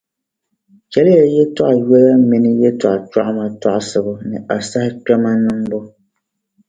[0.91, 5.79] chaliya yɛltɔɣa yoya minii yɛltɔɣa chɔɣima tɔɣisibu ni asahi kpɛma niŋbu.